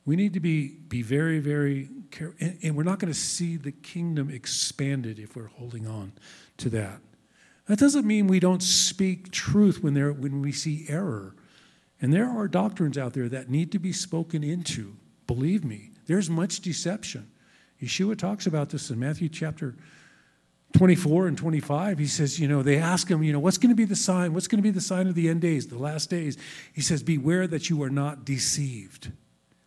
[0.04, 2.36] We need to be, be very, very careful.
[2.40, 6.12] And, and we're not going to see the kingdom expanded if we're holding on
[6.58, 7.00] to that.
[7.66, 11.34] That doesn't mean we don't speak truth when, there, when we see error.
[12.00, 14.96] And there are doctrines out there that need to be spoken into.
[15.26, 17.30] Believe me, there's much deception.
[17.82, 19.76] Yeshua talks about this in Matthew chapter
[20.76, 23.76] 24 and 25, he says, you know, they ask him, you know, what's going to
[23.76, 24.34] be the sign?
[24.34, 26.36] What's going to be the sign of the end days, the last days?
[26.72, 29.10] He says, beware that you are not deceived.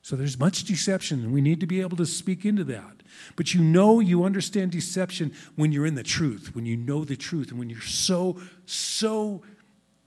[0.04, 3.04] So there's much deception, and we need to be able to speak into that.
[3.36, 7.16] But you know, you understand deception when you're in the truth, when you know the
[7.16, 9.42] truth, and when you're so, so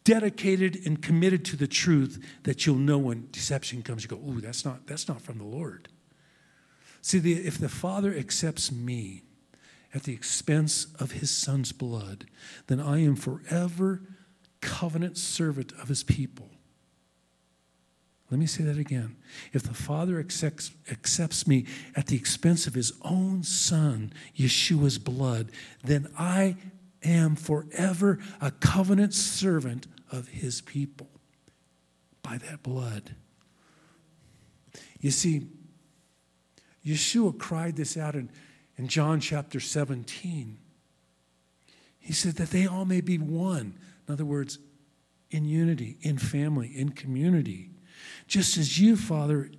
[0.04, 4.40] dedicated and committed to the truth that you'll know when deception comes, you go, ooh,
[4.40, 5.88] that's not, that's not from the Lord.
[7.00, 9.22] See, the, if the Father accepts me,
[9.94, 12.26] at the expense of his son's blood,
[12.66, 14.02] then I am forever
[14.60, 16.50] covenant servant of his people.
[18.30, 19.16] Let me say that again.
[19.52, 25.52] If the Father accepts, accepts me at the expense of his own Son, Yeshua's blood,
[25.84, 26.56] then I
[27.04, 31.08] am forever a covenant servant of his people
[32.22, 33.14] by that blood.
[35.00, 35.42] You see,
[36.84, 38.30] Yeshua cried this out in,
[38.76, 40.58] in John chapter 17.
[41.98, 43.78] He said that they all may be one.
[44.06, 44.58] In other words,
[45.30, 47.70] in unity, in family, in community.
[48.26, 49.50] Just as you, Father,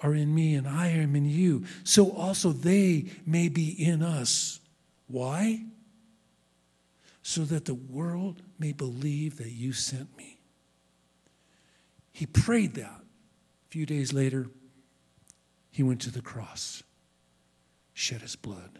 [0.00, 4.60] are in me and I am in you, so also they may be in us.
[5.06, 5.64] Why?
[7.22, 10.40] So that the world may believe that you sent me.
[12.12, 13.00] He prayed that.
[13.00, 14.48] A few days later,
[15.70, 16.82] he went to the cross,
[17.98, 18.78] shed his blood.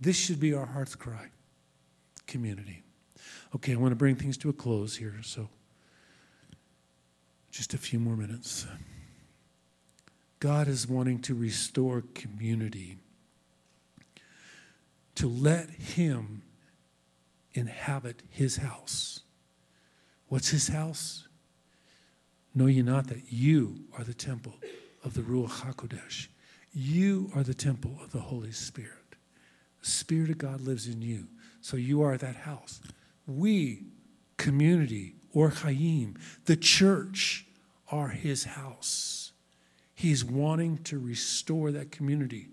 [0.00, 1.30] This should be our heart's cry
[2.28, 2.84] community.
[3.56, 5.48] Okay, I want to bring things to a close here, so
[7.50, 8.68] just a few more minutes.
[10.38, 12.98] God is wanting to restore community,
[15.16, 16.42] to let Him
[17.52, 19.22] inhabit His house.
[20.28, 21.26] What's His house?
[22.54, 24.54] Know ye not that you are the temple
[25.02, 26.28] of the Ruach HaKodesh.
[26.72, 29.16] You are the temple of the Holy Spirit.
[29.80, 31.26] The Spirit of God lives in you.
[31.60, 32.80] So you are that house.
[33.26, 33.84] We,
[34.36, 37.46] community, or Chaim, the church,
[37.90, 39.32] are his house.
[39.94, 42.48] He's wanting to restore that community.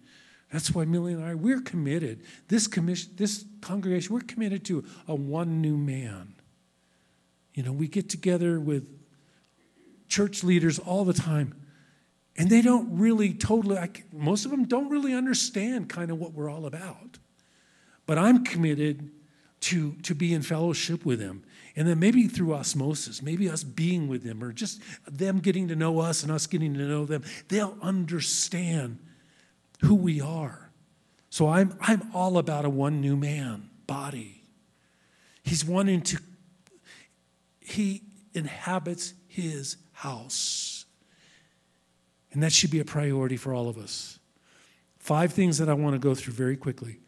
[0.51, 2.23] That's why Millie and I, we're committed.
[2.47, 6.33] This commission, this congregation, we're committed to a one new man.
[7.53, 8.89] You know, we get together with
[10.07, 11.53] church leaders all the time
[12.37, 16.33] and they don't really totally, I, most of them don't really understand kind of what
[16.33, 17.17] we're all about.
[18.05, 19.09] But I'm committed
[19.61, 21.43] to, to be in fellowship with them.
[21.75, 25.75] And then maybe through osmosis, maybe us being with them or just them getting to
[25.75, 28.99] know us and us getting to know them, they'll understand
[29.81, 30.71] who we are.
[31.29, 34.43] So I'm, I'm all about a one new man body.
[35.43, 36.19] He's wanting to,
[37.59, 40.76] he inhabits his house.
[42.37, 44.19] And that should be a priority for all of us.
[44.99, 46.99] Five things that I want to go through very quickly.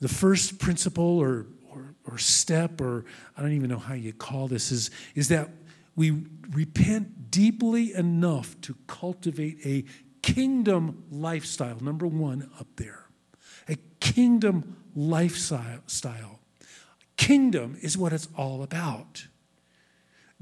[0.00, 4.46] The first principle or, or, or step, or I don't even know how you call
[4.46, 5.48] this, is, is that
[5.96, 9.84] we repent deeply enough to cultivate a
[10.20, 11.78] kingdom lifestyle.
[11.80, 13.06] Number one up there.
[13.70, 16.40] A kingdom lifestyle.
[17.16, 19.28] Kingdom is what it's all about.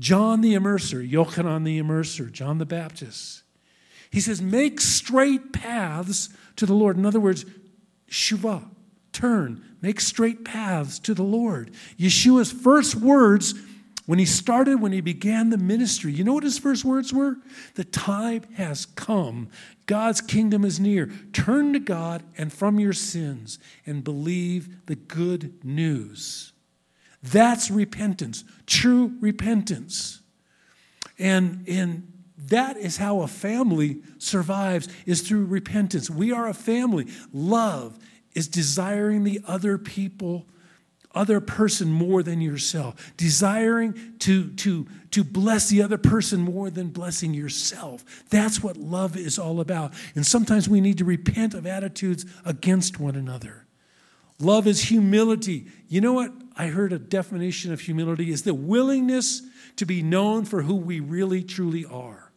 [0.01, 3.43] John the Immerser, Yochanan the Immerser, John the Baptist.
[4.11, 6.97] He says, Make straight paths to the Lord.
[6.97, 7.45] In other words,
[8.11, 8.69] Shuvah,
[9.13, 11.71] turn, make straight paths to the Lord.
[11.99, 13.55] Yeshua's first words
[14.07, 17.37] when he started, when he began the ministry, you know what his first words were?
[17.77, 19.51] The time has come.
[19.87, 21.13] God's kingdom is near.
[21.33, 26.50] Turn to God and from your sins and believe the good news.
[27.23, 30.21] That's repentance, true repentance.
[31.19, 32.11] And, and
[32.47, 36.09] that is how a family survives is through repentance.
[36.09, 37.09] We are a family.
[37.33, 37.99] Love
[38.35, 40.47] is desiring the other people,
[41.15, 43.13] other person more than yourself.
[43.19, 48.05] Desiring to, to, to bless the other person more than blessing yourself.
[48.31, 49.93] That's what love is all about.
[50.15, 53.67] And sometimes we need to repent of attitudes against one another.
[54.39, 55.67] Love is humility.
[55.89, 56.33] You know what?
[56.61, 59.41] I heard a definition of humility is the willingness
[59.77, 62.33] to be known for who we really truly are.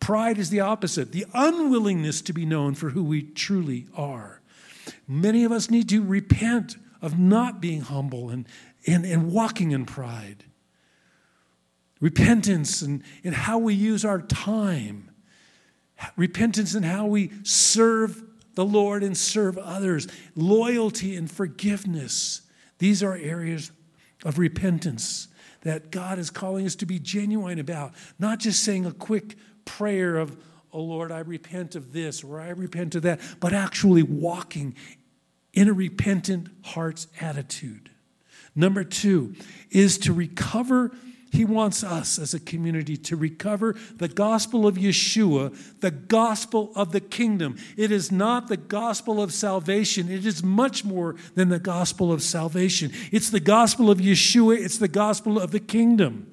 [0.00, 4.40] Pride is the opposite, the unwillingness to be known for who we truly are.
[5.06, 8.48] Many of us need to repent of not being humble and,
[8.86, 10.44] and, and walking in pride.
[12.00, 15.10] Repentance and, and how we use our time.
[16.16, 18.24] Repentance in how we serve
[18.54, 22.40] the Lord and serve others, loyalty and forgiveness.
[22.78, 23.72] These are areas
[24.24, 25.28] of repentance
[25.62, 30.16] that God is calling us to be genuine about, not just saying a quick prayer
[30.16, 30.36] of,
[30.72, 34.74] oh Lord, I repent of this or I repent of that, but actually walking
[35.52, 37.90] in a repentant heart's attitude.
[38.54, 39.34] Number two
[39.70, 40.92] is to recover
[41.36, 46.92] he wants us as a community to recover the gospel of Yeshua, the gospel of
[46.92, 47.58] the kingdom.
[47.76, 52.22] It is not the gospel of salvation, it is much more than the gospel of
[52.22, 52.90] salvation.
[53.12, 56.30] It's the gospel of Yeshua, it's the gospel of the kingdom.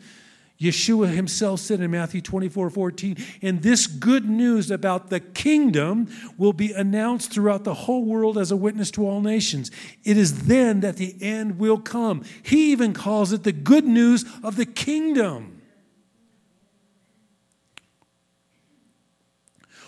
[0.64, 6.08] Yeshua himself said in Matthew 24 14, and this good news about the kingdom
[6.38, 9.72] will be announced throughout the whole world as a witness to all nations.
[10.04, 12.24] It is then that the end will come.
[12.42, 15.62] He even calls it the good news of the kingdom.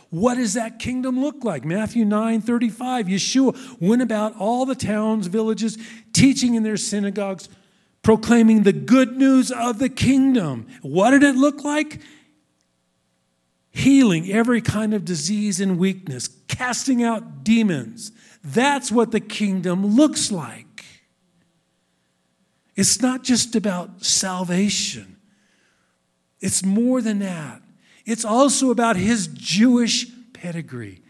[0.09, 1.65] What does that kingdom look like?
[1.65, 3.07] Matthew 9 35.
[3.07, 5.77] Yeshua went about all the towns, villages,
[6.13, 7.49] teaching in their synagogues,
[8.05, 10.67] proclaiming the good news of the kingdom.
[10.83, 11.99] What did it look like?
[13.71, 18.11] Healing every kind of disease and weakness, casting out demons.
[18.43, 20.85] That's what the kingdom looks like.
[22.75, 25.17] It's not just about salvation,
[26.39, 27.63] it's more than that.
[28.05, 31.01] It's also about his Jewish pedigree,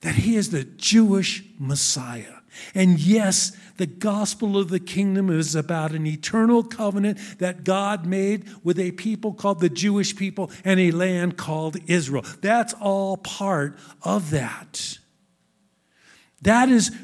[0.00, 2.38] that he is the Jewish Messiah.
[2.74, 8.48] And yes, the gospel of the kingdom is about an eternal covenant that God made
[8.62, 12.24] with a people called the Jewish people and a land called Israel.
[12.40, 14.98] That's all part of that.
[16.42, 16.96] That is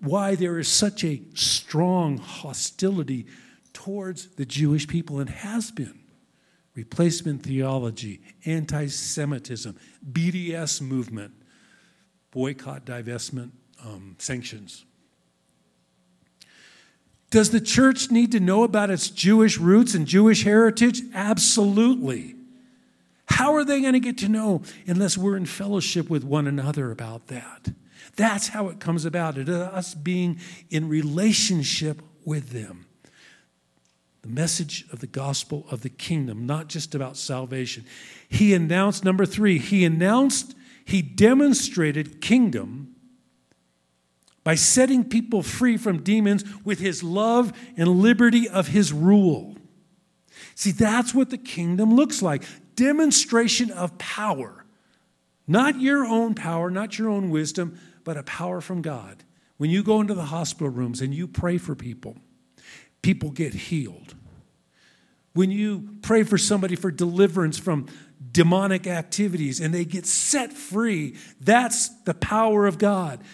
[0.00, 3.24] why there is such a strong hostility
[3.72, 5.98] towards the Jewish people and has been
[6.74, 9.74] replacement theology, anti Semitism,
[10.12, 11.32] BDS movement,
[12.30, 14.84] boycott, divestment, um, sanctions.
[17.36, 21.02] Does the church need to know about its Jewish roots and Jewish heritage?
[21.12, 22.34] Absolutely.
[23.26, 26.90] How are they going to get to know unless we're in fellowship with one another
[26.90, 27.74] about that?
[28.16, 32.86] That's how it comes about, it uh, us being in relationship with them
[34.22, 37.84] the message of the gospel of the kingdom, not just about salvation.
[38.30, 40.54] He announced, number three, he announced,
[40.86, 42.95] he demonstrated kingdom
[44.46, 49.56] by setting people free from demons with his love and liberty of his rule.
[50.54, 52.44] See, that's what the kingdom looks like
[52.76, 54.64] demonstration of power.
[55.48, 59.24] Not your own power, not your own wisdom, but a power from God.
[59.56, 62.16] When you go into the hospital rooms and you pray for people,
[63.02, 64.14] people get healed.
[65.32, 67.88] When you pray for somebody for deliverance from
[68.30, 73.24] demonic activities and they get set free, that's the power of God.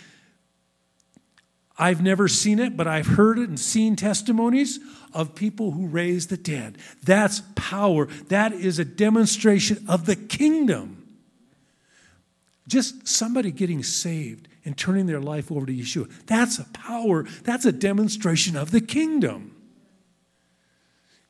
[1.82, 4.78] I've never seen it, but I've heard it and seen testimonies
[5.12, 6.78] of people who raise the dead.
[7.02, 8.06] That's power.
[8.28, 11.04] That is a demonstration of the kingdom.
[12.68, 16.08] Just somebody getting saved and turning their life over to Yeshua.
[16.26, 17.24] That's a power.
[17.42, 19.56] That's a demonstration of the kingdom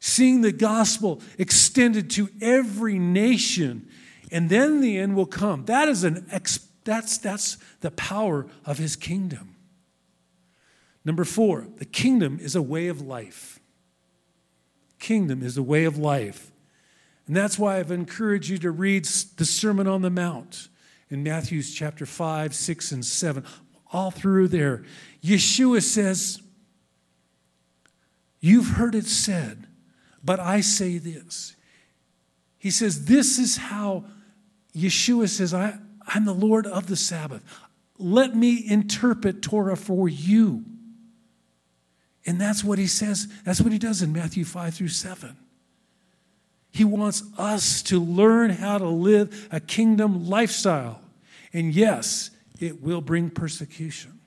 [0.01, 3.89] seeing the gospel extended to every nation,
[4.31, 5.65] and then the end will come.
[5.65, 9.52] That is an ex- that's, that's the power of his kingdom.
[11.05, 13.61] Number four, the kingdom is a way of life.
[14.99, 16.53] Kingdom is a way of life.
[17.27, 20.69] And that's why I've encouraged you to read the Sermon on the Mount
[21.09, 23.45] in Matthew's chapter 5, 6, and 7.
[23.93, 24.85] All through there,
[25.23, 26.41] Yeshua says,
[28.41, 29.67] You've heard it said,
[30.25, 31.55] but I say this.
[32.59, 34.05] He says, This is how
[34.75, 37.45] Yeshua says, I, I'm the Lord of the Sabbath.
[37.99, 40.65] Let me interpret Torah for you.
[42.25, 43.29] And that's what he says.
[43.45, 45.37] That's what he does in Matthew 5 through 7.
[46.71, 51.01] He wants us to learn how to live a kingdom lifestyle.
[51.53, 54.21] And yes, it will bring persecution.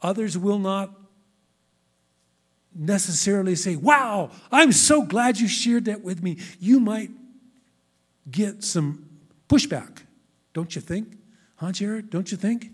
[0.00, 0.90] Others will not
[2.74, 6.38] necessarily say, Wow, I'm so glad you shared that with me.
[6.60, 7.10] You might
[8.30, 9.08] get some
[9.48, 10.02] pushback,
[10.52, 11.16] don't you think?
[11.56, 12.10] Huh, Jared?
[12.10, 12.70] Don't you think?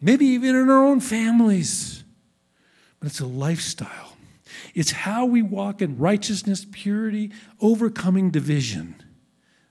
[0.00, 2.04] Maybe even in our own families.
[3.00, 4.16] But it's a lifestyle.
[4.74, 8.96] It's how we walk in righteousness, purity, overcoming division.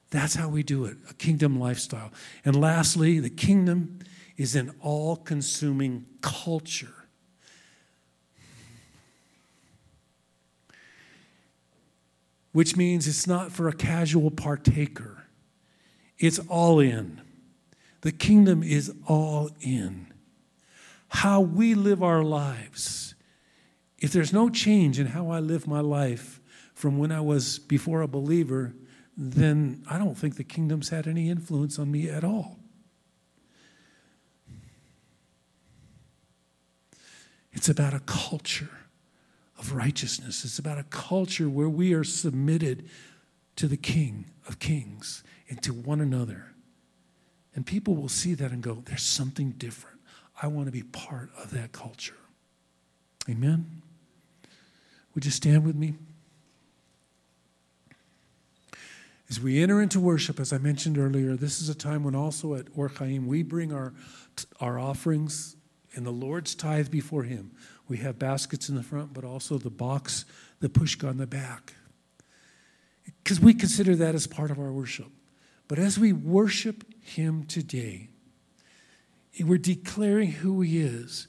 [0.10, 2.12] That's how we do it, a kingdom lifestyle.
[2.44, 4.00] And lastly, the kingdom
[4.36, 7.00] is an all consuming culture.
[12.52, 15.26] which means it's not for a casual partaker,
[16.18, 17.22] it's all in.
[18.02, 20.08] The kingdom is all in.
[21.10, 23.09] How we live our lives.
[24.02, 26.40] If there's no change in how I live my life
[26.74, 28.74] from when I was before a believer,
[29.18, 32.58] then I don't think the kingdom's had any influence on me at all.
[37.52, 38.70] It's about a culture
[39.58, 40.46] of righteousness.
[40.46, 42.90] It's about a culture where we are submitted
[43.58, 46.54] to the King of Kings and to one another.
[47.54, 50.00] And people will see that and go, there's something different.
[50.42, 52.16] I want to be part of that culture.
[53.28, 53.82] Amen?
[55.20, 55.96] Would you stand with me?
[59.30, 62.56] As we enter into worship, as I mentioned earlier, this is a time when also
[62.56, 63.94] at Or Chaim we bring our,
[64.62, 65.58] our offerings
[65.94, 67.52] and the Lord's tithe before Him.
[67.90, 70.24] We have baskets in the front, but also the box,
[70.62, 71.74] the pushka on the back.
[73.22, 75.12] Because we consider that as part of our worship.
[75.68, 78.08] But as we worship Him today,
[79.38, 81.28] we're declaring who He is.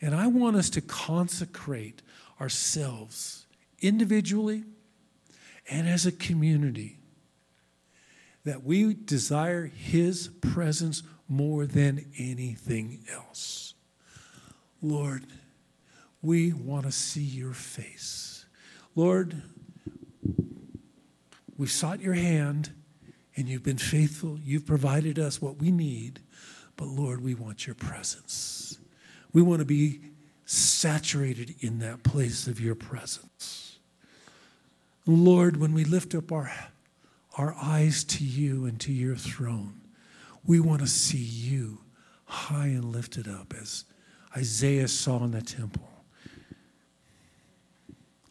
[0.00, 2.02] And I want us to consecrate
[2.42, 3.46] ourselves
[3.80, 4.64] individually
[5.70, 6.98] and as a community
[8.44, 13.74] that we desire His presence more than anything else.
[14.82, 15.24] Lord,
[16.20, 18.44] we want to see your face.
[18.96, 19.40] Lord,
[21.56, 22.72] we've sought your hand
[23.36, 24.40] and you've been faithful.
[24.42, 26.18] You've provided us what we need.
[26.76, 28.78] But Lord, we want your presence.
[29.32, 30.00] We want to be
[30.52, 33.78] saturated in that place of your presence.
[35.06, 36.52] Lord, when we lift up our
[37.38, 39.80] our eyes to you and to your throne.
[40.44, 41.78] We want to see you
[42.24, 43.84] high and lifted up as
[44.36, 45.88] Isaiah saw in the temple.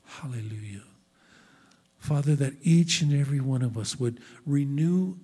[0.05, 0.83] Hallelujah.
[1.97, 5.17] Father, that each and every one of us would renew,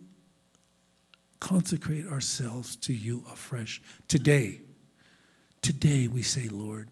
[1.39, 3.81] consecrate ourselves to you afresh.
[4.07, 4.61] Today,
[5.67, 6.87] today we say, Lord,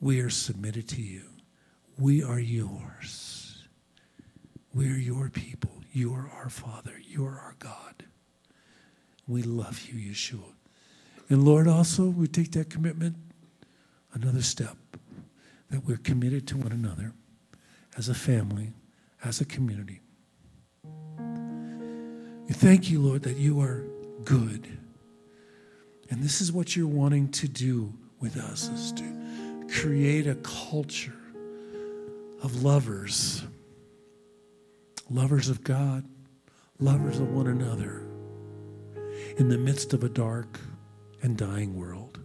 [0.00, 1.24] we are submitted to you.
[1.98, 3.62] We are yours.
[4.72, 5.82] We're your people.
[5.92, 6.94] You are our Father.
[7.06, 8.04] You are our God.
[9.28, 10.54] We love you, Yeshua.
[11.28, 13.16] And Lord, also, we take that commitment
[14.14, 14.78] another step
[15.70, 17.12] that we're committed to one another
[17.98, 18.72] as a family,
[19.22, 20.00] as a community.
[22.48, 23.84] We thank you, Lord, that you are
[24.24, 24.78] good.
[26.10, 31.12] And this is what you're wanting to do with us is to create a culture
[32.42, 33.42] of lovers
[35.10, 36.04] lovers of God,
[36.78, 38.02] lovers of one another
[39.36, 40.58] in the midst of a dark
[41.22, 42.18] and dying world.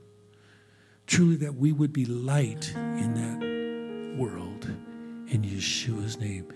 [1.08, 4.66] Truly, that we would be light in that world
[5.28, 6.52] in Yeshua's name.